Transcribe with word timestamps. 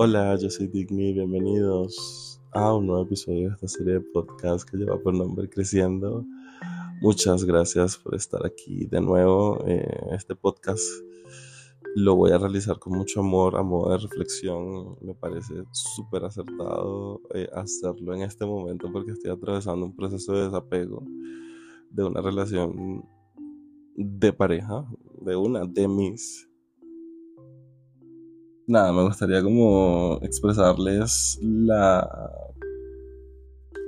Hola, 0.00 0.36
yo 0.36 0.48
soy 0.48 0.68
Digny, 0.68 1.12
bienvenidos 1.12 2.40
a 2.52 2.72
un 2.72 2.86
nuevo 2.86 3.02
episodio 3.02 3.48
de 3.48 3.54
esta 3.54 3.66
serie 3.66 3.94
de 3.94 4.00
podcast 4.00 4.62
que 4.70 4.76
lleva 4.76 4.96
por 5.02 5.12
nombre 5.12 5.50
Creciendo. 5.50 6.24
Muchas 7.00 7.44
gracias 7.44 7.96
por 7.96 8.14
estar 8.14 8.46
aquí 8.46 8.86
de 8.86 9.00
nuevo. 9.00 9.60
Eh, 9.66 9.88
este 10.12 10.36
podcast 10.36 10.84
lo 11.96 12.14
voy 12.14 12.30
a 12.30 12.38
realizar 12.38 12.78
con 12.78 12.96
mucho 12.96 13.18
amor, 13.18 13.56
a 13.56 13.64
modo 13.64 13.90
de 13.90 13.98
reflexión. 13.98 14.96
Me 15.00 15.14
parece 15.14 15.64
súper 15.72 16.24
acertado 16.24 17.20
eh, 17.34 17.48
hacerlo 17.52 18.14
en 18.14 18.22
este 18.22 18.46
momento 18.46 18.92
porque 18.92 19.10
estoy 19.10 19.32
atravesando 19.32 19.84
un 19.84 19.96
proceso 19.96 20.32
de 20.32 20.44
desapego 20.44 21.04
de 21.90 22.04
una 22.04 22.20
relación 22.20 23.04
de 23.96 24.32
pareja, 24.32 24.86
de 25.22 25.34
una 25.34 25.64
de 25.64 25.88
mis 25.88 26.47
nada, 28.68 28.92
me 28.92 29.02
gustaría 29.02 29.42
como 29.42 30.18
expresarles 30.22 31.38
la, 31.42 32.06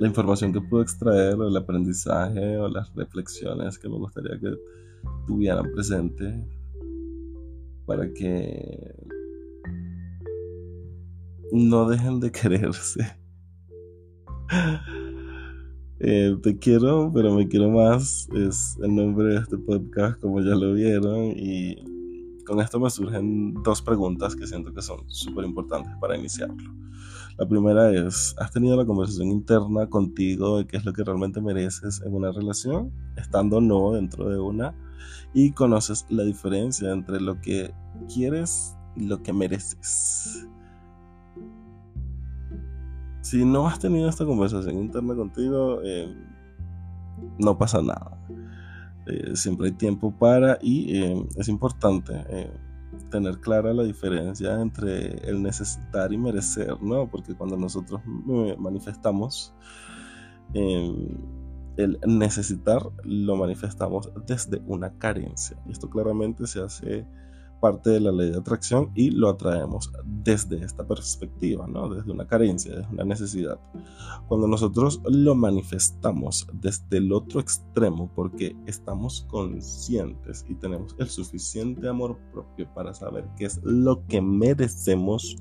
la 0.00 0.06
información 0.08 0.52
que 0.52 0.60
pude 0.60 0.82
extraer 0.82 1.34
o 1.34 1.48
el 1.48 1.56
aprendizaje 1.56 2.56
o 2.56 2.66
las 2.68 2.92
reflexiones 2.94 3.78
que 3.78 3.88
me 3.88 3.98
gustaría 3.98 4.40
que 4.40 4.54
tuvieran 5.26 5.70
presente 5.72 6.42
para 7.84 8.10
que 8.12 8.94
no 11.52 11.88
dejen 11.88 12.18
de 12.18 12.32
quererse. 12.32 13.16
Eh, 16.02 16.34
te 16.42 16.58
quiero, 16.58 17.12
pero 17.12 17.34
me 17.34 17.46
quiero 17.46 17.68
más. 17.68 18.26
Es 18.32 18.78
el 18.82 18.94
nombre 18.94 19.34
de 19.34 19.40
este 19.40 19.58
podcast, 19.58 20.18
como 20.20 20.40
ya 20.40 20.54
lo 20.54 20.72
vieron. 20.72 21.34
Y 21.36 21.76
con 22.50 22.60
esto 22.60 22.80
me 22.80 22.90
surgen 22.90 23.54
dos 23.62 23.80
preguntas 23.80 24.34
que 24.34 24.44
siento 24.44 24.74
que 24.74 24.82
son 24.82 25.08
súper 25.08 25.44
importantes 25.44 25.94
para 26.00 26.16
iniciarlo. 26.16 26.74
La 27.38 27.46
primera 27.46 27.92
es, 27.92 28.34
¿has 28.40 28.50
tenido 28.50 28.76
la 28.76 28.84
conversación 28.84 29.28
interna 29.28 29.86
contigo 29.88 30.58
de 30.58 30.66
qué 30.66 30.78
es 30.78 30.84
lo 30.84 30.92
que 30.92 31.04
realmente 31.04 31.40
mereces 31.40 32.02
en 32.04 32.12
una 32.12 32.32
relación, 32.32 32.90
estando 33.16 33.58
o 33.58 33.60
no 33.60 33.92
dentro 33.92 34.28
de 34.28 34.40
una? 34.40 34.74
Y 35.32 35.52
conoces 35.52 36.04
la 36.08 36.24
diferencia 36.24 36.90
entre 36.90 37.20
lo 37.20 37.40
que 37.40 37.72
quieres 38.12 38.74
y 38.96 39.06
lo 39.06 39.22
que 39.22 39.32
mereces. 39.32 40.48
Si 43.20 43.44
no 43.44 43.68
has 43.68 43.78
tenido 43.78 44.08
esta 44.08 44.24
conversación 44.24 44.76
interna 44.76 45.14
contigo, 45.14 45.82
eh, 45.84 46.12
no 47.38 47.56
pasa 47.56 47.80
nada. 47.80 48.18
Eh, 49.06 49.34
siempre 49.34 49.68
hay 49.68 49.72
tiempo 49.72 50.12
para 50.12 50.58
y 50.60 50.96
eh, 50.96 51.26
es 51.36 51.48
importante 51.48 52.12
eh, 52.28 52.50
tener 53.10 53.40
clara 53.40 53.72
la 53.72 53.82
diferencia 53.82 54.60
entre 54.60 55.28
el 55.28 55.42
necesitar 55.42 56.12
y 56.12 56.18
merecer, 56.18 56.80
¿no? 56.82 57.10
Porque 57.10 57.34
cuando 57.34 57.56
nosotros 57.56 58.00
manifestamos 58.58 59.54
el 60.52 61.98
necesitar, 62.06 62.82
lo 63.04 63.36
manifestamos 63.36 64.10
desde 64.26 64.60
una 64.66 64.92
carencia. 64.98 65.56
Esto 65.68 65.88
claramente 65.88 66.46
se 66.46 66.60
hace 66.60 67.06
parte 67.60 67.90
de 67.90 68.00
la 68.00 68.10
ley 68.10 68.30
de 68.30 68.38
atracción 68.38 68.90
y 68.94 69.10
lo 69.10 69.28
atraemos 69.28 69.92
desde 70.04 70.64
esta 70.64 70.86
perspectiva, 70.86 71.66
¿no? 71.66 71.88
desde 71.88 72.10
una 72.10 72.26
carencia, 72.26 72.74
desde 72.74 72.92
una 72.92 73.04
necesidad. 73.04 73.60
Cuando 74.28 74.48
nosotros 74.48 75.00
lo 75.04 75.34
manifestamos 75.34 76.46
desde 76.54 76.98
el 76.98 77.12
otro 77.12 77.40
extremo 77.40 78.10
porque 78.14 78.56
estamos 78.66 79.26
conscientes 79.28 80.44
y 80.48 80.54
tenemos 80.54 80.96
el 80.98 81.08
suficiente 81.08 81.88
amor 81.88 82.18
propio 82.32 82.72
para 82.74 82.94
saber 82.94 83.28
qué 83.36 83.46
es 83.46 83.60
lo 83.62 84.06
que 84.06 84.20
merecemos 84.20 85.36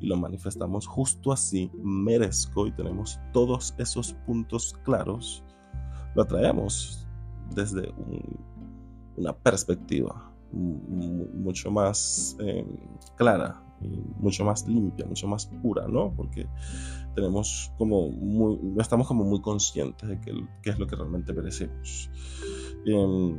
y 0.00 0.06
lo 0.06 0.16
manifestamos 0.16 0.86
justo 0.86 1.32
así, 1.32 1.70
merezco 1.82 2.66
y 2.66 2.72
tenemos 2.72 3.18
todos 3.32 3.74
esos 3.78 4.14
puntos 4.26 4.74
claros, 4.84 5.42
lo 6.14 6.22
atraemos 6.22 7.06
desde 7.54 7.92
una 9.16 9.32
perspectiva 9.32 10.33
mucho 10.54 11.70
más 11.70 12.36
eh, 12.40 12.64
clara 13.16 13.64
mucho 14.18 14.44
más 14.44 14.66
limpia, 14.66 15.06
mucho 15.06 15.26
más 15.26 15.46
pura, 15.62 15.86
¿no? 15.88 16.12
Porque 16.16 16.46
tenemos 17.14 17.72
como 17.78 18.08
muy, 18.08 18.58
estamos 18.78 19.06
como 19.06 19.24
muy 19.24 19.40
conscientes 19.40 20.08
de 20.08 20.20
qué, 20.20 20.70
es 20.70 20.78
lo 20.78 20.86
que 20.86 20.96
realmente 20.96 21.32
merecemos. 21.32 22.10
Eh, 22.86 23.36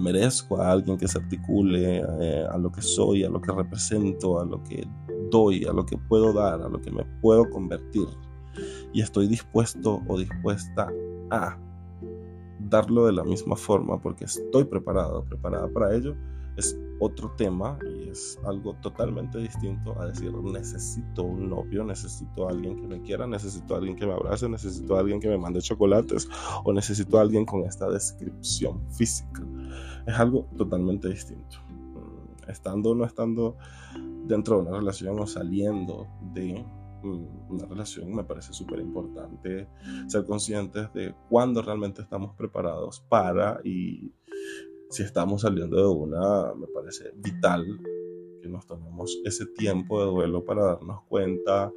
merezco 0.00 0.60
a 0.60 0.72
alguien 0.72 0.98
que 0.98 1.08
se 1.08 1.18
articule 1.18 2.02
eh, 2.20 2.46
a 2.50 2.58
lo 2.58 2.70
que 2.70 2.82
soy, 2.82 3.24
a 3.24 3.30
lo 3.30 3.40
que 3.40 3.52
represento, 3.52 4.40
a 4.40 4.44
lo 4.44 4.62
que 4.62 4.86
doy, 5.30 5.64
a 5.64 5.72
lo 5.72 5.84
que 5.86 5.96
puedo 5.96 6.32
dar, 6.32 6.60
a 6.60 6.68
lo 6.68 6.80
que 6.80 6.90
me 6.90 7.04
puedo 7.20 7.48
convertir. 7.50 8.06
Y 8.92 9.00
estoy 9.00 9.28
dispuesto 9.28 10.02
o 10.08 10.18
dispuesta 10.18 10.88
a 11.30 11.58
darlo 12.68 13.06
de 13.06 13.12
la 13.12 13.24
misma 13.24 13.56
forma 13.56 14.00
porque 14.00 14.24
estoy 14.24 14.64
preparado, 14.64 15.24
preparada 15.24 15.68
para 15.68 15.94
ello, 15.94 16.14
es 16.56 16.76
otro 17.00 17.30
tema 17.36 17.78
y 17.88 18.08
es 18.08 18.38
algo 18.44 18.74
totalmente 18.82 19.38
distinto 19.38 19.98
a 20.00 20.06
decir 20.06 20.32
necesito 20.34 21.22
un 21.22 21.48
novio, 21.48 21.84
necesito 21.84 22.48
a 22.48 22.50
alguien 22.50 22.76
que 22.76 22.88
me 22.88 23.00
quiera, 23.02 23.26
necesito 23.26 23.74
a 23.74 23.78
alguien 23.78 23.96
que 23.96 24.06
me 24.06 24.12
abrace, 24.12 24.48
necesito 24.48 24.96
a 24.96 25.00
alguien 25.00 25.20
que 25.20 25.28
me 25.28 25.38
mande 25.38 25.60
chocolates 25.60 26.28
o 26.64 26.72
necesito 26.72 27.18
a 27.18 27.22
alguien 27.22 27.46
con 27.46 27.62
esta 27.62 27.88
descripción 27.88 28.80
física. 28.90 29.42
Es 30.06 30.14
algo 30.18 30.48
totalmente 30.56 31.08
distinto. 31.08 31.58
Mm, 31.68 32.50
estando 32.50 32.90
o 32.90 32.94
no 32.96 33.04
estando 33.04 33.56
dentro 34.26 34.56
de 34.56 34.68
una 34.68 34.78
relación 34.78 35.18
o 35.20 35.26
saliendo 35.26 36.08
de 36.34 36.64
una 37.02 37.66
relación, 37.66 38.14
me 38.14 38.24
parece 38.24 38.52
súper 38.52 38.80
importante 38.80 39.68
ser 40.06 40.24
conscientes 40.24 40.92
de 40.92 41.14
cuándo 41.28 41.62
realmente 41.62 42.02
estamos 42.02 42.34
preparados 42.36 43.00
para 43.08 43.60
y 43.64 44.12
si 44.90 45.02
estamos 45.02 45.42
saliendo 45.42 45.76
de 45.76 45.86
una, 45.86 46.54
me 46.54 46.66
parece 46.66 47.12
vital 47.16 47.64
que 48.40 48.48
nos 48.48 48.66
tomemos 48.66 49.18
ese 49.24 49.46
tiempo 49.46 50.00
de 50.00 50.06
duelo 50.10 50.44
para 50.44 50.64
darnos 50.64 51.02
cuenta 51.08 51.72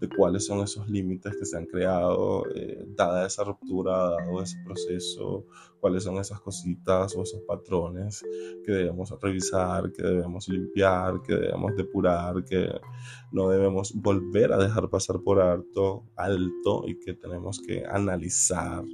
de 0.00 0.08
cuáles 0.08 0.46
son 0.46 0.60
esos 0.60 0.88
límites 0.88 1.36
que 1.36 1.44
se 1.44 1.56
han 1.56 1.66
creado, 1.66 2.44
eh, 2.54 2.84
dada 2.96 3.26
esa 3.26 3.44
ruptura, 3.44 3.92
dado 3.92 4.42
ese 4.42 4.56
proceso, 4.64 5.44
cuáles 5.78 6.04
son 6.04 6.18
esas 6.18 6.40
cositas 6.40 7.14
o 7.14 7.22
esos 7.22 7.40
patrones 7.42 8.24
que 8.64 8.72
debemos 8.72 9.14
revisar, 9.20 9.92
que 9.92 10.02
debemos 10.02 10.48
limpiar, 10.48 11.20
que 11.22 11.34
debemos 11.34 11.76
depurar, 11.76 12.44
que 12.44 12.70
no 13.32 13.48
debemos 13.48 13.92
volver 13.94 14.52
a 14.52 14.58
dejar 14.58 14.88
pasar 14.88 15.20
por 15.20 15.40
alto, 15.40 16.04
alto 16.16 16.84
y 16.86 16.98
que 16.98 17.14
tenemos 17.14 17.60
que 17.60 17.84
analizar 17.84 18.84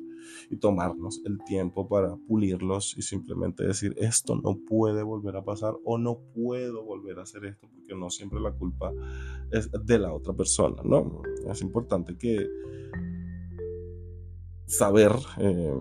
y 0.50 0.56
tomarnos 0.56 1.20
el 1.24 1.38
tiempo 1.44 1.88
para 1.88 2.16
pulirlos 2.28 2.96
y 2.96 3.02
simplemente 3.02 3.64
decir 3.64 3.94
esto 3.98 4.36
no 4.36 4.58
puede 4.68 5.02
volver 5.02 5.36
a 5.36 5.44
pasar 5.44 5.74
o 5.84 5.98
no 5.98 6.20
puedo 6.34 6.84
volver 6.84 7.18
a 7.18 7.22
hacer 7.22 7.44
esto 7.44 7.68
porque 7.74 7.94
no 7.94 8.10
siempre 8.10 8.40
la 8.40 8.52
culpa 8.52 8.92
es 9.50 9.70
de 9.84 9.98
la 9.98 10.12
otra 10.12 10.34
persona, 10.34 10.82
¿no? 10.84 11.22
Es 11.48 11.62
importante 11.62 12.16
que 12.16 12.48
saber 14.66 15.12
eh, 15.38 15.74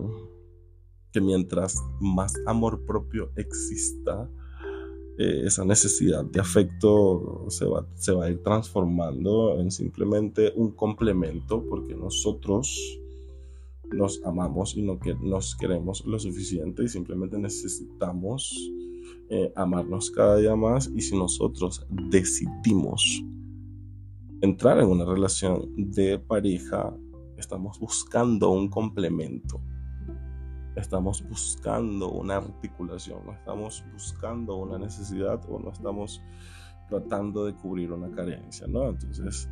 que 1.12 1.20
mientras 1.20 1.82
más 2.00 2.34
amor 2.46 2.84
propio 2.84 3.30
exista, 3.36 4.28
eh, 5.18 5.44
esa 5.46 5.64
necesidad 5.64 6.24
de 6.24 6.40
afecto 6.40 7.46
se 7.48 7.64
va, 7.64 7.86
se 7.94 8.12
va 8.12 8.26
a 8.26 8.30
ir 8.30 8.42
transformando 8.42 9.58
en 9.58 9.70
simplemente 9.70 10.52
un 10.56 10.72
complemento 10.72 11.64
porque 11.64 11.94
nosotros 11.94 13.00
nos 13.92 14.22
amamos 14.24 14.76
y 14.76 14.82
no 14.82 14.98
que 14.98 15.14
nos 15.14 15.56
queremos 15.56 16.04
lo 16.06 16.18
suficiente 16.18 16.84
y 16.84 16.88
simplemente 16.88 17.38
necesitamos 17.38 18.52
eh, 19.28 19.52
amarnos 19.56 20.10
cada 20.10 20.36
día 20.36 20.56
más. 20.56 20.90
Y 20.94 21.00
si 21.00 21.16
nosotros 21.16 21.86
decidimos 21.90 23.24
entrar 24.40 24.78
en 24.80 24.88
una 24.88 25.04
relación 25.04 25.72
de 25.76 26.18
pareja 26.18 26.94
estamos 27.36 27.78
buscando 27.78 28.50
un 28.50 28.68
complemento. 28.68 29.60
Estamos 30.74 31.26
buscando 31.26 32.10
una 32.10 32.36
articulación 32.36 33.24
no 33.24 33.32
estamos 33.32 33.82
buscando 33.94 34.56
una 34.56 34.78
necesidad 34.78 35.40
o 35.48 35.58
no 35.58 35.70
estamos 35.70 36.22
tratando 36.88 37.46
de 37.46 37.54
cubrir 37.54 37.92
una 37.92 38.10
carencia 38.10 38.66
no 38.66 38.90
entonces 38.90 39.48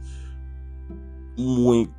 muy 1.38 1.91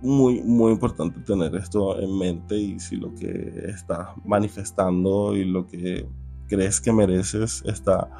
muy, 0.00 0.42
muy 0.42 0.72
importante 0.72 1.20
tener 1.20 1.54
esto 1.54 1.98
en 2.00 2.16
mente 2.16 2.56
y 2.56 2.80
si 2.80 2.96
lo 2.96 3.14
que 3.14 3.64
está 3.68 4.14
manifestando 4.24 5.36
y 5.36 5.44
lo 5.44 5.66
que 5.66 6.06
crees 6.50 6.80
que 6.80 6.92
mereces 6.92 7.62
está 7.64 8.10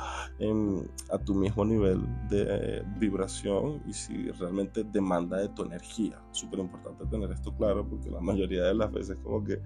a 1.10 1.18
tu 1.18 1.34
mismo 1.34 1.64
nivel 1.64 2.00
de 2.28 2.84
vibración 2.96 3.82
y 3.86 3.92
si 3.92 4.30
realmente 4.30 4.84
demanda 4.84 5.38
de 5.38 5.48
tu 5.48 5.64
energía. 5.64 6.22
Súper 6.30 6.60
importante 6.60 7.04
tener 7.06 7.32
esto 7.32 7.52
claro 7.56 7.84
porque 7.84 8.08
la 8.08 8.20
mayoría 8.20 8.62
de 8.62 8.74
las 8.74 8.92
veces 8.92 9.18
como 9.24 9.42
que 9.42 9.60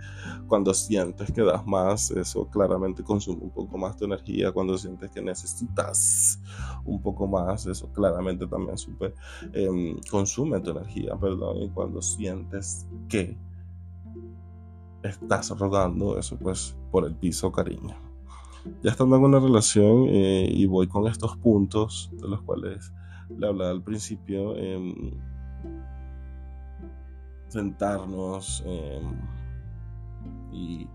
cuando 0.48 0.72
sientes 0.72 1.30
que 1.30 1.42
das 1.42 1.66
más, 1.66 2.10
eso 2.10 2.48
claramente 2.48 3.02
consume 3.02 3.42
un 3.42 3.50
poco 3.50 3.76
más 3.76 3.98
tu 3.98 4.06
energía. 4.06 4.50
Cuando 4.50 4.78
sientes 4.78 5.10
que 5.10 5.20
necesitas 5.20 6.40
un 6.86 7.02
poco 7.02 7.26
más, 7.26 7.66
eso 7.66 7.92
claramente 7.92 8.46
también 8.46 8.78
super, 8.78 9.14
em, 9.52 10.00
consume 10.10 10.58
tu 10.60 10.70
energía, 10.70 11.14
perdón. 11.16 11.58
Y 11.64 11.68
cuando 11.68 12.00
sientes 12.00 12.86
que 13.10 13.36
estás 15.02 15.50
rogando 15.50 16.18
eso 16.18 16.38
pues 16.38 16.74
por 16.90 17.04
el 17.04 17.14
piso 17.14 17.52
cariño 17.52 18.13
ya 18.82 18.90
estando 18.90 19.16
en 19.16 19.22
una 19.22 19.40
relación 19.40 20.06
eh, 20.08 20.48
y 20.50 20.66
voy 20.66 20.86
con 20.86 21.06
estos 21.06 21.36
puntos 21.36 22.10
de 22.12 22.28
los 22.28 22.42
cuales 22.42 22.92
le 23.36 23.46
hablaba 23.46 23.70
al 23.70 23.82
principio, 23.82 24.56
em, 24.56 25.12
sentarnos 27.48 28.62
em, 28.66 29.12
y 30.52 30.88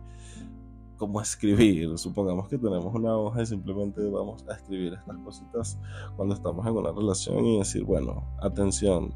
cómo 0.97 1.21
escribir. 1.21 1.97
Supongamos 1.97 2.47
que 2.49 2.57
tenemos 2.57 2.93
una 2.93 3.15
hoja 3.15 3.41
y 3.41 3.45
simplemente 3.45 4.07
vamos 4.09 4.45
a 4.47 4.53
escribir 4.53 4.93
estas 4.93 5.17
cositas 5.19 5.79
cuando 6.15 6.35
estamos 6.35 6.65
en 6.67 6.73
una 6.73 6.91
relación 6.91 7.45
y 7.45 7.59
decir, 7.59 7.83
bueno, 7.83 8.23
atención, 8.41 9.13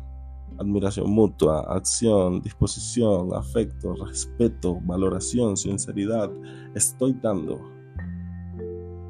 admiración 0.57 1.09
mutua, 1.09 1.61
acción, 1.61 2.41
disposición, 2.41 3.33
afecto, 3.33 3.93
respeto, 3.95 4.79
valoración, 4.83 5.57
sinceridad, 5.57 6.31
estoy 6.73 7.13
dando 7.21 7.72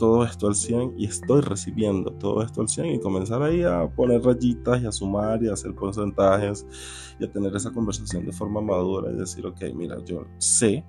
todo 0.04 0.26
esto 0.26 0.48
al 0.48 0.56
100 0.56 0.96
y 0.98 1.06
estoy 1.06 1.40
recibiendo 1.40 2.12
todo 2.12 2.44
esto 2.44 2.60
al 2.60 2.68
100 2.68 2.88
y 2.88 3.00
comenzar 3.00 3.42
ahí 3.42 3.64
a 3.64 3.88
poner 3.88 4.22
rayitas 4.22 4.82
y 4.82 4.86
a 4.86 4.92
sumar 4.92 5.42
y 5.42 5.48
a 5.48 5.54
hacer 5.54 5.74
porcentajes 5.74 6.68
y 7.18 7.24
a 7.24 7.32
tener 7.32 7.56
esa 7.56 7.72
conversación 7.72 8.26
de 8.26 8.34
forma 8.34 8.60
madura 8.60 9.10
y 9.10 9.16
decir, 9.16 9.46
ok, 9.46 9.62
mira, 9.74 10.04
yo 10.04 10.26
sé 10.40 10.84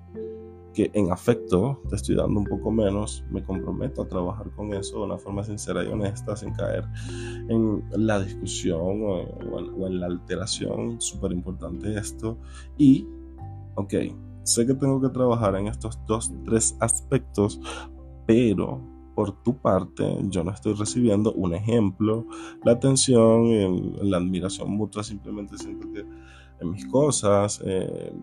que 0.73 0.91
en 0.93 1.13
afecto 1.13 1.81
te 1.87 1.95
estoy 1.95 2.15
dando 2.15 2.41
un 2.41 2.45
poco 2.45 2.71
menos, 2.71 3.23
me 3.31 3.41
comprometo 3.41 4.01
a 4.01 4.07
trabajar 4.09 4.51
con 4.51 4.73
eso 4.73 4.97
de 4.97 5.05
una 5.05 5.17
forma 5.17 5.45
sincera 5.45 5.81
y 5.85 5.87
honesta, 5.87 6.35
sin 6.35 6.51
caer 6.51 6.83
en 7.47 7.85
la 7.95 8.19
discusión 8.19 9.01
o 9.01 9.87
en, 9.87 9.97
la 10.01 10.07
alteración, 10.07 10.99
súper 10.99 11.31
importante 11.31 11.97
esto. 11.97 12.37
Y, 12.77 13.07
ok, 13.75 13.93
sé 14.43 14.67
que 14.67 14.73
tengo 14.73 14.99
que 14.99 15.07
trabajar 15.07 15.55
en 15.55 15.67
estos 15.67 15.97
dos, 16.05 16.33
tres 16.43 16.75
aspectos, 16.81 17.61
pero 18.27 18.94
por 19.15 19.31
tu 19.43 19.57
parte, 19.57 20.17
yo 20.23 20.43
no 20.43 20.51
estoy 20.51 20.73
recibiendo 20.73 21.31
un 21.33 21.53
ejemplo, 21.53 22.25
la 22.63 22.73
atención, 22.73 23.97
la 24.01 24.17
admiración 24.17 24.69
mutua, 24.69 25.03
simplemente 25.03 25.57
siento 25.57 25.91
que 25.91 26.05
en 26.59 26.71
mis 26.71 26.85
cosas, 26.85 27.61
eh, 27.65 28.13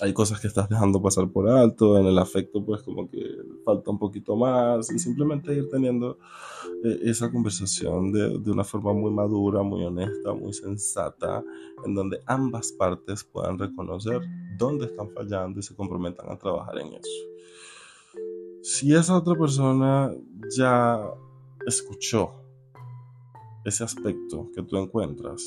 hay 0.00 0.12
cosas 0.12 0.40
que 0.40 0.46
estás 0.46 0.68
dejando 0.68 1.02
pasar 1.02 1.28
por 1.30 1.48
alto, 1.48 1.98
en 1.98 2.06
el 2.06 2.18
afecto 2.18 2.64
pues 2.64 2.82
como 2.82 3.10
que 3.10 3.20
falta 3.64 3.90
un 3.90 3.98
poquito 3.98 4.36
más 4.36 4.92
y 4.92 4.98
simplemente 4.98 5.54
ir 5.54 5.68
teniendo 5.68 6.18
eh, 6.84 7.00
esa 7.02 7.32
conversación 7.32 8.12
de, 8.12 8.38
de, 8.38 8.50
una 8.50 8.62
forma 8.62 8.92
muy 8.92 9.10
madura, 9.10 9.62
muy 9.62 9.84
honesta, 9.84 10.34
muy 10.34 10.52
sensata, 10.52 11.42
en 11.84 11.94
donde 11.94 12.20
ambas 12.26 12.72
partes 12.72 13.24
puedan 13.24 13.58
reconocer 13.58 14.20
dónde 14.56 14.86
están 14.86 15.10
fallando 15.10 15.58
y 15.58 15.62
se 15.62 15.74
comprometan 15.74 16.30
a 16.30 16.38
trabajar 16.38 16.78
en 16.78 16.94
eso 16.94 17.28
si 18.68 18.94
esa 18.94 19.16
otra 19.16 19.34
persona 19.34 20.14
ya 20.54 21.02
escuchó 21.66 22.34
ese 23.64 23.82
aspecto 23.82 24.50
que 24.54 24.62
tú 24.62 24.76
encuentras 24.76 25.42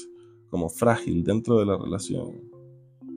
como 0.50 0.70
frágil 0.70 1.24
dentro 1.24 1.60
de 1.60 1.68
la 1.68 1.78
relación 1.78 2.42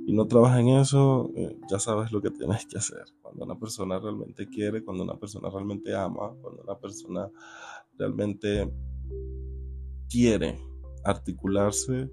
y 0.06 0.12
no 0.12 0.26
trabaja 0.26 0.60
en 0.60 0.68
eso, 0.68 1.30
eh, 1.34 1.58
ya 1.70 1.78
sabes 1.78 2.12
lo 2.12 2.20
que 2.20 2.30
tienes 2.30 2.66
que 2.66 2.76
hacer. 2.76 3.02
Cuando 3.22 3.46
una 3.46 3.58
persona 3.58 3.98
realmente 3.98 4.46
quiere, 4.46 4.84
cuando 4.84 5.04
una 5.04 5.18
persona 5.18 5.48
realmente 5.48 5.96
ama, 5.96 6.34
cuando 6.42 6.62
una 6.62 6.78
persona 6.78 7.30
realmente 7.96 8.70
quiere 10.10 10.60
articularse, 11.02 12.10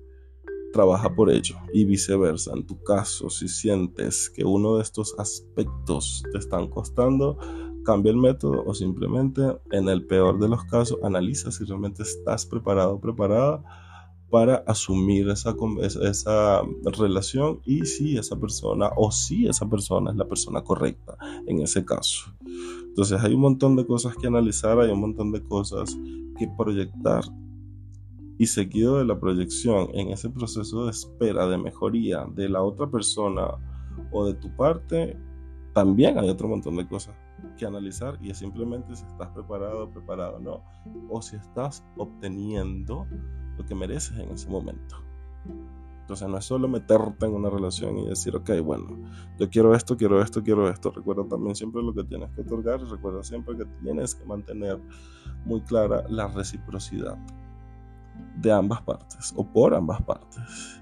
trabaja 0.71 1.13
por 1.13 1.29
ello 1.29 1.57
y 1.73 1.83
viceversa. 1.83 2.53
En 2.53 2.65
tu 2.65 2.81
caso, 2.83 3.29
si 3.29 3.49
sientes 3.49 4.29
que 4.29 4.45
uno 4.45 4.77
de 4.77 4.83
estos 4.83 5.13
aspectos 5.19 6.23
te 6.31 6.37
están 6.37 6.69
costando, 6.69 7.37
cambia 7.83 8.11
el 8.11 8.17
método 8.17 8.63
o 8.65 8.73
simplemente, 8.73 9.41
en 9.71 9.89
el 9.89 10.05
peor 10.05 10.39
de 10.39 10.49
los 10.49 10.63
casos, 10.65 10.99
analiza 11.03 11.51
si 11.51 11.65
realmente 11.65 12.03
estás 12.03 12.45
preparado 12.45 12.95
o 12.95 13.01
preparada 13.01 13.63
para 14.29 14.63
asumir 14.65 15.29
esa, 15.29 15.55
esa 16.03 16.61
relación 16.97 17.59
y 17.65 17.85
si 17.85 18.17
esa 18.17 18.39
persona 18.39 18.89
o 18.95 19.11
si 19.11 19.45
esa 19.45 19.69
persona 19.69 20.11
es 20.11 20.17
la 20.17 20.27
persona 20.27 20.63
correcta 20.63 21.17
en 21.47 21.61
ese 21.61 21.83
caso. 21.83 22.33
Entonces 22.85 23.21
hay 23.21 23.33
un 23.33 23.41
montón 23.41 23.75
de 23.75 23.85
cosas 23.85 24.15
que 24.15 24.27
analizar, 24.27 24.79
hay 24.79 24.89
un 24.89 25.01
montón 25.01 25.33
de 25.33 25.43
cosas 25.43 25.97
que 26.39 26.47
proyectar 26.57 27.23
y 28.37 28.47
seguido 28.47 28.97
de 28.97 29.05
la 29.05 29.19
proyección 29.19 29.89
en 29.93 30.09
ese 30.09 30.29
proceso 30.29 30.85
de 30.85 30.91
espera, 30.91 31.45
de 31.47 31.57
mejoría 31.57 32.25
de 32.33 32.49
la 32.49 32.63
otra 32.63 32.89
persona 32.89 33.49
o 34.11 34.25
de 34.25 34.33
tu 34.33 34.55
parte, 34.55 35.17
también 35.73 36.17
hay 36.17 36.29
otro 36.29 36.47
montón 36.47 36.77
de 36.77 36.87
cosas 36.87 37.15
que 37.57 37.65
analizar 37.65 38.17
y 38.21 38.29
es 38.29 38.37
simplemente 38.37 38.95
si 38.95 39.05
estás 39.05 39.29
preparado 39.29 39.85
o 39.85 39.89
preparado 39.89 40.39
no, 40.39 40.63
o 41.09 41.21
si 41.21 41.35
estás 41.35 41.83
obteniendo 41.97 43.07
lo 43.57 43.65
que 43.65 43.75
mereces 43.75 44.17
en 44.17 44.29
ese 44.31 44.49
momento. 44.49 44.97
Entonces 46.01 46.27
no 46.27 46.37
es 46.37 46.45
solo 46.45 46.67
meterte 46.67 47.25
en 47.25 47.33
una 47.33 47.49
relación 47.49 47.97
y 47.99 48.07
decir, 48.07 48.35
ok, 48.35 48.49
bueno, 48.63 48.99
yo 49.39 49.49
quiero 49.49 49.73
esto, 49.73 49.95
quiero 49.95 50.21
esto, 50.21 50.43
quiero 50.43 50.69
esto. 50.69 50.91
Recuerda 50.91 51.23
también 51.25 51.55
siempre 51.55 51.81
lo 51.81 51.93
que 51.93 52.03
tienes 52.03 52.29
que 52.31 52.41
otorgar 52.41 52.81
y 52.81 52.85
recuerda 52.85 53.23
siempre 53.23 53.55
que 53.55 53.65
tienes 53.81 54.15
que 54.15 54.25
mantener 54.25 54.77
muy 55.45 55.61
clara 55.61 56.03
la 56.09 56.27
reciprocidad 56.27 57.17
de 58.35 58.51
ambas 58.51 58.81
partes 58.81 59.33
o 59.37 59.45
por 59.45 59.73
ambas 59.73 60.01
partes. 60.01 60.80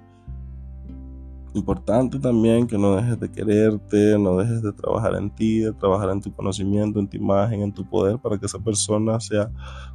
Importante 1.53 2.19
también 2.19 2.67
que 2.67 2.77
no 2.77 2.95
dejes 2.95 3.19
de 3.19 3.31
quererte, 3.31 4.19
no 4.19 4.37
dejes 4.37 4.61
de 4.61 4.71
trabajar 4.71 5.15
en 5.15 5.33
ti, 5.33 5.59
de 5.59 5.73
trabajar 5.73 6.11
en 6.11 6.21
tu 6.21 6.31
conocimiento, 6.31 6.99
en 6.99 7.07
tu 7.07 7.17
imagen, 7.17 7.61
en 7.61 7.73
tu 7.73 7.83
poder, 7.89 8.19
para 8.19 8.37
que 8.37 8.45
esa 8.45 8.59
persona 8.59 9.19
sea 9.19 9.51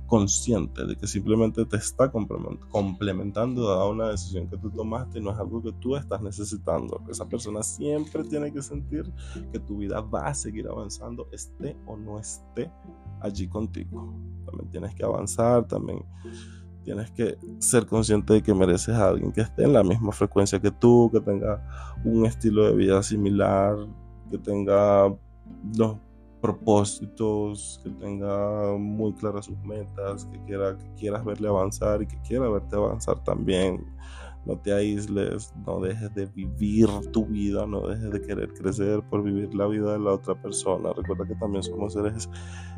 consciente 0.09 0.85
de 0.85 0.97
que 0.97 1.07
simplemente 1.07 1.65
te 1.65 1.77
está 1.77 2.11
complementando 2.11 3.71
a 3.71 3.89
una 3.89 4.09
decisión 4.09 4.49
que 4.49 4.57
tú 4.57 4.69
tomaste 4.71 5.19
y 5.19 5.23
no 5.23 5.31
es 5.31 5.39
algo 5.39 5.63
que 5.63 5.73
tú 5.75 5.95
estás 5.97 6.21
necesitando. 6.23 7.01
Esa 7.09 7.29
persona 7.29 7.63
siempre 7.63 8.25
tiene 8.25 8.53
que 8.53 8.61
sentir 8.61 9.11
que 9.53 9.61
tu 9.61 9.79
vida 9.79 10.01
va 10.01 10.27
a 10.27 10.35
seguir 10.35 10.67
avanzando, 10.67 11.29
esté 11.31 11.77
o 11.87 11.97
no 11.97 12.19
esté 12.19 12.71
allí 13.21 13.47
contigo. 13.49 14.13
También 14.45 14.71
tienes 14.71 14.95
que 14.95 15.05
avanzar, 15.05 15.67
también 15.69 16.05
Tienes 16.85 17.11
que 17.13 17.39
ser 17.59 17.87
consciente 17.87 18.35
de 18.35 18.43
que 18.43 18.55
mereces 18.55 18.95
a 18.95 19.09
alguien 19.09 19.33
que 19.33 19.41
esté 19.41 19.65
en 19.65 19.73
la 19.73 19.83
misma 19.83 20.13
frecuencia 20.13 20.61
que 20.61 20.71
tú, 20.71 21.11
que 21.13 21.21
tenga 21.21 21.63
un 22.05 22.27
estilo 22.27 22.67
de 22.67 22.77
vida 22.77 23.03
similar, 23.03 23.77
que 24.31 24.39
tenga 24.39 25.09
los 25.77 25.97
propósitos, 26.43 27.81
que 27.83 27.89
tenga 27.89 28.77
muy 28.77 29.15
claras 29.15 29.47
sus 29.47 29.59
metas, 29.61 30.27
que, 30.27 30.39
quiera, 30.45 30.77
que 30.77 30.93
quieras 30.95 31.25
verle 31.25 31.49
avanzar 31.49 32.03
y 32.03 32.07
que 32.07 32.21
quiera 32.21 32.51
verte 32.51 32.77
avanzar 32.77 33.25
también. 33.25 33.83
No 34.45 34.59
te 34.59 34.75
aísles, 34.75 35.55
no 35.67 35.81
dejes 35.81 36.15
de 36.15 36.27
vivir 36.27 36.87
tu 37.13 37.25
vida, 37.25 37.67
no 37.67 37.89
dejes 37.89 38.11
de 38.11 38.21
querer 38.21 38.53
crecer 38.53 39.03
por 39.09 39.23
vivir 39.23 39.55
la 39.55 39.67
vida 39.67 39.95
de 39.95 39.99
la 40.01 40.13
otra 40.13 40.35
persona. 40.35 40.93
Recuerda 40.93 41.27
que 41.27 41.35
también 41.37 41.63
somos 41.63 41.95
seres 41.95 42.29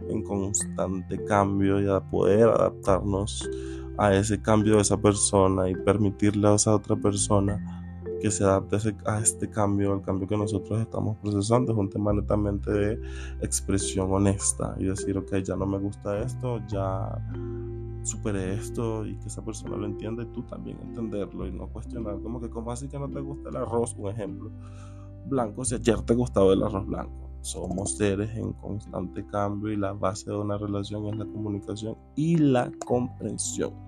en 0.08 0.22
constante 0.22 1.24
cambio 1.24 1.82
y 1.82 1.88
a 1.88 1.98
poder 1.98 2.48
adaptarnos 2.48 3.50
a 3.98 4.14
ese 4.14 4.40
cambio 4.40 4.76
de 4.76 4.82
esa 4.82 4.96
persona 4.96 5.68
y 5.68 5.74
permitirle 5.74 6.48
a 6.48 6.54
esa 6.54 6.74
otra 6.74 6.96
persona 6.96 7.82
que 8.20 8.30
se 8.30 8.44
adapte 8.44 8.76
a 9.04 9.18
este 9.20 9.48
cambio, 9.48 9.92
al 9.92 10.02
cambio 10.02 10.26
que 10.26 10.36
nosotros 10.36 10.80
estamos 10.80 11.16
procesando, 11.18 11.72
es 11.72 11.78
un 11.78 11.90
tema 11.90 12.12
netamente 12.12 12.70
de 12.70 13.00
expresión 13.42 14.10
honesta 14.12 14.74
y 14.78 14.84
decir, 14.84 15.18
ok, 15.18 15.36
ya 15.36 15.56
no 15.56 15.66
me 15.66 15.78
gusta 15.78 16.18
esto, 16.18 16.60
ya 16.66 17.18
superé 18.02 18.54
esto 18.54 19.04
y 19.04 19.16
que 19.16 19.26
esa 19.26 19.44
persona 19.44 19.76
lo 19.76 19.86
entienda 19.86 20.22
y 20.22 20.26
tú 20.26 20.42
también 20.42 20.78
entenderlo 20.80 21.46
y 21.46 21.52
no 21.52 21.66
cuestionar, 21.68 22.20
como 22.20 22.40
que 22.40 22.48
como 22.48 22.70
así 22.70 22.88
que 22.88 22.98
no 22.98 23.08
te 23.10 23.20
gusta 23.20 23.50
el 23.50 23.56
arroz, 23.56 23.94
un 23.98 24.10
ejemplo, 24.10 24.50
blanco, 25.26 25.64
si 25.64 25.74
ayer 25.74 26.00
te 26.02 26.14
gustaba 26.14 26.52
el 26.52 26.62
arroz 26.62 26.86
blanco. 26.86 27.30
Somos 27.42 27.96
seres 27.96 28.36
en 28.36 28.52
constante 28.54 29.24
cambio 29.26 29.72
y 29.72 29.76
la 29.76 29.92
base 29.92 30.30
de 30.30 30.36
una 30.36 30.58
relación 30.58 31.06
es 31.06 31.16
la 31.16 31.26
comunicación 31.26 31.96
y 32.16 32.38
la 32.38 32.72
comprensión. 32.84 33.85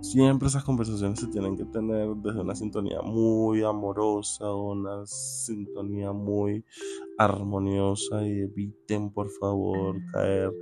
Siempre 0.00 0.48
esas 0.48 0.64
conversaciones 0.64 1.20
se 1.20 1.26
tienen 1.28 1.56
que 1.56 1.64
tener 1.64 2.08
desde 2.16 2.40
una 2.40 2.54
sintonía 2.54 3.00
muy 3.02 3.62
amorosa, 3.62 4.52
una 4.54 5.06
sintonía 5.06 6.12
muy 6.12 6.64
armoniosa 7.18 8.26
y 8.26 8.40
eviten 8.40 9.10
por 9.10 9.28
favor 9.30 9.96
caer 10.12 10.52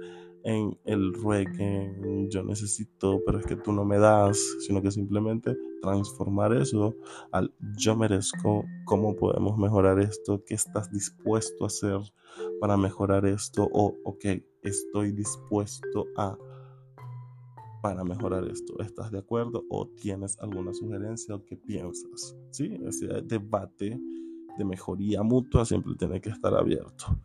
en 0.47 0.79
el 0.85 1.13
ruegue, 1.13 1.93
yo 2.29 2.45
necesito, 2.45 3.21
pero 3.27 3.41
es 3.41 3.47
que 3.47 3.57
tú 3.57 3.73
no 3.73 3.85
me 3.85 3.99
das, 3.99 4.39
sino 4.61 4.81
que 4.81 4.93
simplemente 4.93 5.57
transformar 5.83 6.53
eso 6.55 6.95
al 7.33 7.53
yo 7.77 7.97
merezco, 7.97 8.65
cómo 8.85 9.17
podemos 9.17 9.59
mejorar 9.59 9.99
esto, 9.99 10.45
qué 10.47 10.55
estás 10.55 10.91
dispuesto 10.93 11.65
a 11.65 11.67
hacer 11.67 11.99
para 12.61 12.77
mejorar 12.77 13.27
esto, 13.27 13.69
o 13.73 13.97
ok, 14.05 14.25
estoy 14.63 15.11
dispuesto 15.11 16.07
a 16.17 16.39
para 17.87 18.03
mejorar 18.03 18.45
esto. 18.49 18.81
¿Estás 18.81 19.13
de 19.13 19.19
acuerdo 19.21 19.65
o 19.71 19.87
tienes 19.87 20.37
alguna 20.41 20.75
sugerencia 20.75 21.37
o 21.37 21.45
qué 21.45 21.57
piensas? 21.57 22.37
¿Sí? 22.51 22.77
Ese 22.85 23.07
debate 23.23 24.01
de 24.59 24.65
mejoría 24.65 25.23
mutua 25.23 25.65
siempre 25.65 25.95
tiene 25.97 26.21
que 26.21 26.31
estar 26.31 26.53
abierto. 26.53 27.17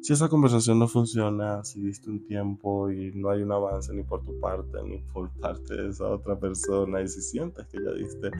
Si 0.00 0.14
esa 0.14 0.30
conversación 0.30 0.78
no 0.78 0.88
funciona, 0.88 1.62
si 1.64 1.82
diste 1.82 2.08
un 2.08 2.24
tiempo 2.24 2.90
y 2.90 3.12
no 3.14 3.28
hay 3.28 3.42
un 3.42 3.52
avance 3.52 3.92
ni 3.92 4.04
por 4.04 4.24
tu 4.24 4.40
parte 4.40 4.78
ni 4.86 5.02
por 5.12 5.30
parte 5.38 5.74
de 5.74 5.88
esa 5.90 6.08
otra 6.08 6.38
persona 6.40 7.02
y 7.02 7.08
si 7.08 7.20
sientes 7.20 7.66
que 7.66 7.76
ya 7.84 7.92
diste 7.92 8.30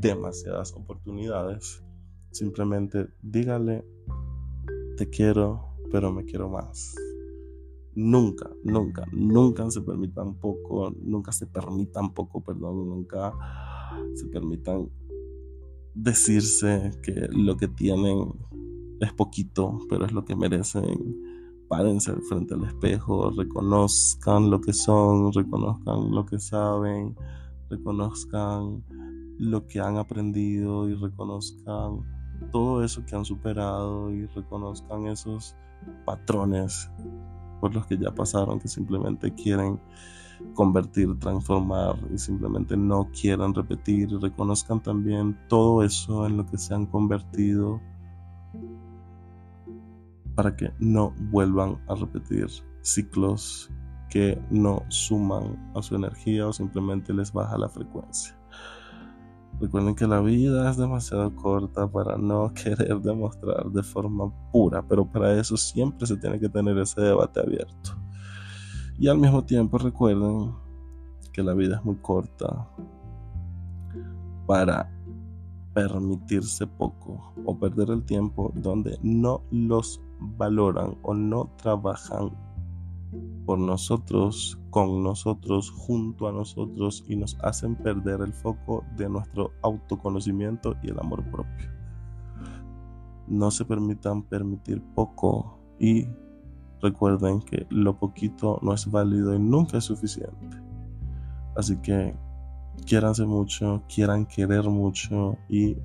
demasiadas 0.00 0.72
oportunidades, 0.72 1.80
simplemente 2.32 3.06
dígale, 3.22 3.84
te 4.96 5.08
quiero, 5.08 5.76
pero 5.92 6.10
me 6.10 6.24
quiero 6.24 6.48
más. 6.48 6.96
Nunca, 8.02 8.50
nunca, 8.64 9.04
nunca 9.12 9.70
se 9.70 9.82
permitan 9.82 10.34
poco, 10.36 10.90
nunca 11.02 11.32
se 11.32 11.46
permitan 11.46 12.14
poco, 12.14 12.42
perdón, 12.42 12.88
nunca 12.88 13.34
se 14.14 14.26
permitan 14.28 14.88
decirse 15.94 16.92
que 17.02 17.28
lo 17.30 17.58
que 17.58 17.68
tienen 17.68 18.32
es 19.00 19.12
poquito, 19.12 19.80
pero 19.90 20.06
es 20.06 20.12
lo 20.12 20.24
que 20.24 20.34
merecen. 20.34 21.14
Párense 21.68 22.14
frente 22.22 22.54
al 22.54 22.64
espejo, 22.64 23.32
reconozcan 23.32 24.50
lo 24.50 24.62
que 24.62 24.72
son, 24.72 25.30
reconozcan 25.34 26.10
lo 26.10 26.24
que 26.24 26.38
saben, 26.38 27.14
reconozcan 27.68 28.82
lo 29.38 29.66
que 29.66 29.78
han 29.78 29.98
aprendido 29.98 30.88
y 30.88 30.94
reconozcan 30.94 32.00
todo 32.50 32.82
eso 32.82 33.04
que 33.04 33.14
han 33.14 33.26
superado 33.26 34.10
y 34.10 34.24
reconozcan 34.24 35.06
esos 35.06 35.54
patrones 36.06 36.90
por 37.60 37.74
los 37.74 37.86
que 37.86 37.98
ya 37.98 38.10
pasaron, 38.12 38.58
que 38.58 38.68
simplemente 38.68 39.32
quieren 39.34 39.80
convertir, 40.54 41.18
transformar 41.18 41.96
y 42.12 42.18
simplemente 42.18 42.76
no 42.76 43.10
quieran 43.10 43.54
repetir. 43.54 44.08
Reconozcan 44.20 44.82
también 44.82 45.38
todo 45.48 45.84
eso 45.84 46.26
en 46.26 46.38
lo 46.38 46.46
que 46.46 46.58
se 46.58 46.74
han 46.74 46.86
convertido 46.86 47.80
para 50.34 50.56
que 50.56 50.72
no 50.78 51.14
vuelvan 51.30 51.78
a 51.88 51.94
repetir 51.94 52.46
ciclos 52.82 53.70
que 54.08 54.40
no 54.50 54.84
suman 54.88 55.72
a 55.74 55.82
su 55.82 55.94
energía 55.94 56.46
o 56.46 56.52
simplemente 56.52 57.12
les 57.12 57.32
baja 57.32 57.58
la 57.58 57.68
frecuencia. 57.68 58.36
Recuerden 59.60 59.94
que 59.94 60.06
la 60.06 60.20
vida 60.20 60.70
es 60.70 60.78
demasiado 60.78 61.36
corta 61.36 61.86
para 61.86 62.16
no 62.16 62.52
querer 62.54 62.98
demostrar 63.00 63.66
de 63.70 63.82
forma 63.82 64.32
pura, 64.50 64.82
pero 64.82 65.04
para 65.04 65.38
eso 65.38 65.56
siempre 65.56 66.06
se 66.06 66.16
tiene 66.16 66.40
que 66.40 66.48
tener 66.48 66.78
ese 66.78 67.00
debate 67.02 67.40
abierto. 67.40 67.90
Y 68.98 69.08
al 69.08 69.18
mismo 69.18 69.44
tiempo 69.44 69.76
recuerden 69.76 70.52
que 71.32 71.42
la 71.42 71.52
vida 71.52 71.76
es 71.76 71.84
muy 71.84 71.96
corta 71.96 72.68
para 74.46 74.90
permitirse 75.74 76.66
poco 76.66 77.34
o 77.44 77.58
perder 77.58 77.90
el 77.90 78.04
tiempo 78.04 78.52
donde 78.56 78.98
no 79.02 79.42
los 79.50 80.00
valoran 80.20 80.96
o 81.02 81.14
no 81.14 81.50
trabajan 81.56 82.30
por 83.50 83.58
nosotros, 83.58 84.60
con 84.70 85.02
nosotros, 85.02 85.72
junto 85.72 86.28
a 86.28 86.32
nosotros 86.32 87.02
y 87.08 87.16
nos 87.16 87.36
hacen 87.42 87.74
perder 87.74 88.20
el 88.20 88.32
foco 88.32 88.84
de 88.96 89.08
nuestro 89.08 89.50
autoconocimiento 89.62 90.76
y 90.84 90.90
el 90.90 91.00
amor 91.00 91.24
propio. 91.32 91.68
No 93.26 93.50
se 93.50 93.64
permitan 93.64 94.22
permitir 94.22 94.80
poco 94.94 95.58
y 95.80 96.06
recuerden 96.80 97.40
que 97.40 97.66
lo 97.70 97.98
poquito 97.98 98.60
no 98.62 98.72
es 98.72 98.88
válido 98.88 99.34
y 99.34 99.40
nunca 99.40 99.78
es 99.78 99.84
suficiente. 99.84 100.56
Así 101.56 101.76
que 101.78 102.14
quiéranse 102.86 103.26
mucho, 103.26 103.82
quieran 103.92 104.26
querer 104.26 104.68
mucho 104.68 105.36
y 105.48 105.76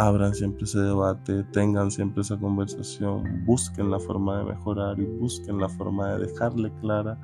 abran 0.00 0.34
siempre 0.34 0.64
ese 0.64 0.80
debate, 0.80 1.44
tengan 1.52 1.90
siempre 1.90 2.22
esa 2.22 2.38
conversación, 2.38 3.44
busquen 3.44 3.90
la 3.90 4.00
forma 4.00 4.38
de 4.38 4.44
mejorar 4.44 4.98
y 4.98 5.04
busquen 5.04 5.58
la 5.58 5.68
forma 5.68 6.14
de 6.14 6.26
dejarle 6.26 6.72
clara, 6.80 7.18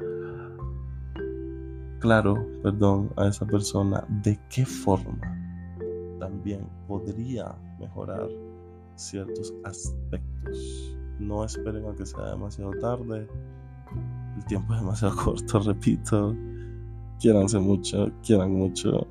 claro, 2.00 2.46
perdón, 2.62 3.10
a 3.16 3.28
esa 3.28 3.46
persona 3.46 4.04
de 4.22 4.38
qué 4.50 4.66
forma 4.66 5.18
también 6.18 6.68
podría 6.86 7.54
mejorar 7.80 8.28
ciertos 8.94 9.54
aspectos. 9.64 10.98
No 11.18 11.44
esperen 11.44 11.86
a 11.86 11.94
que 11.94 12.04
sea 12.04 12.32
demasiado 12.32 12.72
tarde, 12.72 13.26
el 14.36 14.44
tiempo 14.44 14.74
es 14.74 14.80
demasiado 14.80 15.16
corto, 15.24 15.60
repito. 15.60 16.36
Quiéranse 17.18 17.58
mucho, 17.58 18.12
quieran 18.22 18.52
mucho 18.52 19.06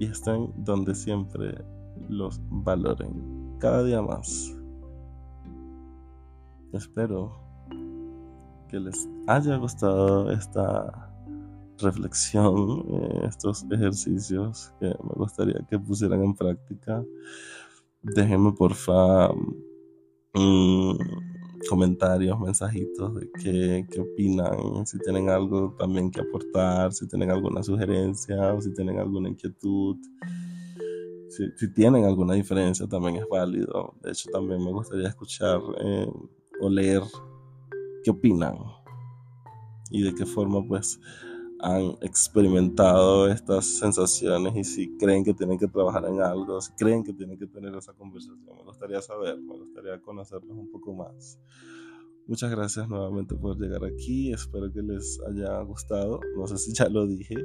y 0.00 0.06
estén 0.06 0.50
donde 0.56 0.94
siempre 0.94 1.62
los 2.08 2.40
valoren 2.48 3.56
cada 3.58 3.84
día 3.84 4.00
más. 4.00 4.56
Espero 6.72 7.38
que 8.68 8.80
les 8.80 9.06
haya 9.26 9.56
gustado 9.56 10.30
esta 10.30 11.12
reflexión, 11.78 12.84
eh, 12.88 13.26
estos 13.28 13.66
ejercicios 13.70 14.72
que 14.80 14.86
me 14.86 15.14
gustaría 15.16 15.60
que 15.68 15.78
pusieran 15.78 16.24
en 16.24 16.34
práctica. 16.34 17.04
Déjenme 18.02 18.52
porfa 18.52 19.28
mm, 20.32 20.96
comentarios, 21.68 22.38
mensajitos 22.40 23.14
de 23.14 23.30
qué, 23.42 23.86
qué, 23.90 24.00
opinan, 24.00 24.86
si 24.86 24.98
tienen 24.98 25.28
algo 25.28 25.74
también 25.78 26.10
que 26.10 26.20
aportar, 26.20 26.92
si 26.92 27.06
tienen 27.08 27.30
alguna 27.30 27.62
sugerencia 27.62 28.54
o 28.54 28.60
si 28.60 28.72
tienen 28.72 28.98
alguna 28.98 29.28
inquietud. 29.28 29.96
Si, 31.28 31.72
tienen 31.72 32.04
alguna 32.04 32.34
diferencia 32.34 32.86
también 32.88 33.16
es 33.16 33.28
válido. 33.28 33.94
De 34.02 34.10
hecho, 34.10 34.28
también 34.30 34.64
me 34.64 34.72
gustaría 34.72 35.08
escuchar 35.08 35.60
eh, 35.80 36.10
o 36.60 36.68
leer 36.68 37.02
qué 38.02 38.10
opinan 38.10 38.56
y 39.90 40.02
de 40.02 40.14
qué 40.14 40.26
forma 40.26 40.66
pues 40.66 40.98
han 41.62 41.96
experimentado 42.00 43.28
estas 43.28 43.66
sensaciones 43.66 44.56
y 44.56 44.64
si 44.64 44.96
creen 44.96 45.24
que 45.24 45.34
tienen 45.34 45.58
que 45.58 45.68
trabajar 45.68 46.04
en 46.06 46.20
algo, 46.20 46.60
si 46.60 46.72
creen 46.72 47.04
que 47.04 47.12
tienen 47.12 47.38
que 47.38 47.46
tener 47.46 47.74
esa 47.74 47.92
conversación. 47.92 48.56
Me 48.56 48.64
gustaría 48.64 49.00
saber, 49.00 49.38
me 49.38 49.56
gustaría 49.56 50.00
conocerlos 50.00 50.56
un 50.56 50.70
poco 50.70 50.94
más. 50.94 51.38
Muchas 52.26 52.50
gracias 52.50 52.88
nuevamente 52.88 53.34
por 53.34 53.58
llegar 53.58 53.84
aquí. 53.84 54.32
Espero 54.32 54.72
que 54.72 54.82
les 54.82 55.20
haya 55.28 55.60
gustado. 55.62 56.20
No 56.36 56.46
sé 56.46 56.58
si 56.58 56.72
ya 56.72 56.88
lo 56.88 57.06
dije. 57.06 57.36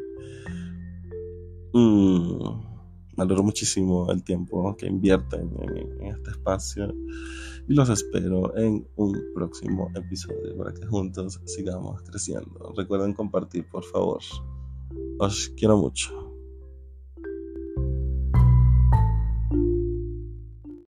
Mm 1.74 2.76
valoro 3.16 3.44
muchísimo 3.44 4.12
el 4.12 4.24
tiempo 4.24 4.76
que 4.78 4.88
invierten 4.88 5.50
en, 5.62 6.08
este 6.08 6.32
espacio 6.32 6.94
y 7.68 7.74
los 7.74 7.90
espero 7.90 8.56
en 8.58 8.88
un 8.96 9.18
próximo 9.34 9.92
episodio 9.96 10.58
para 10.58 10.74
que 10.74 10.86
juntos 10.86 11.40
sigamos 11.46 12.02
creciendo. 12.04 12.74
Recuerden 12.76 13.14
compartir, 13.14 13.68
por 13.70 13.84
favor. 13.84 14.22
Os 15.20 15.50
quiero 15.58 15.78
mucho. 15.78 16.35